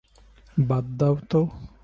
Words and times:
বাদ 0.57 0.85
দাও 0.99 1.15
তো। 1.29 1.41